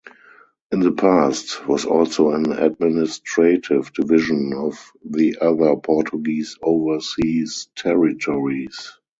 In 0.71 0.79
the 0.79 0.93
past, 0.93 1.67
was 1.67 1.85
also 1.85 2.31
an 2.31 2.51
administrative 2.53 3.93
division 3.93 4.51
of 4.51 4.91
the 5.05 5.37
other 5.39 5.75
Portuguese 5.75 6.57
overseas 6.63 7.67
territories. 7.75 8.93